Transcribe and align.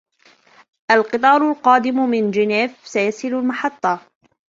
القطار 0.91 1.47
القادم 1.51 2.05
من 2.09 2.31
جنيف 2.31 2.87
سيصل 2.87 3.27
المحطة. 3.27 3.99